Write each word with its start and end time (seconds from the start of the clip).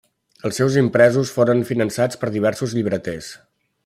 Els 0.47 0.59
seus 0.59 0.77
impresos 0.81 1.33
foren 1.35 1.61
finançats 1.73 2.21
per 2.23 2.31
diversos 2.39 2.77
llibreters. 2.79 3.29